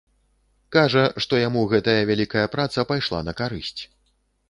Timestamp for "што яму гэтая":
1.27-1.97